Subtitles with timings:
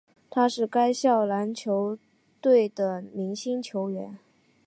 [0.31, 1.95] 他是该校男篮校
[2.41, 4.17] 队的明星球员。